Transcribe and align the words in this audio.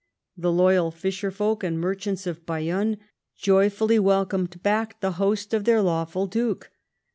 The 0.35 0.51
loyal 0.51 0.89
fisherfolk 0.91 1.63
and 1.63 1.79
merchants 1.79 2.25
of 2.25 2.43
Bayonne 2.43 2.97
joyfully 3.37 3.99
welcomed 3.99 4.63
back 4.63 4.99
the 4.99 5.11
host 5.21 5.53
of 5.53 5.65
their 5.65 5.83
lawful 5.83 6.25
duke. 6.25 6.71